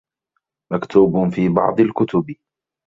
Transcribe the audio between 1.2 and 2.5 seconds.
فِي بَعْضِ الْكُتُبِ